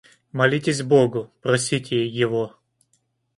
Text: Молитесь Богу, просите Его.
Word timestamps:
Молитесь 0.31 0.81
Богу, 0.81 1.31
просите 1.41 2.07
Его. 2.07 2.55